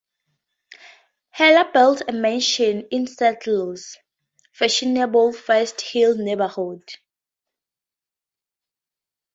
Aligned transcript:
Haller 1.29 1.71
built 1.71 2.01
a 2.07 2.11
mansion 2.11 2.87
in 2.89 3.05
Seattle's 3.05 3.99
fashionable 4.51 5.31
First 5.31 5.79
Hill 5.81 6.17
neighborhood. 6.17 6.81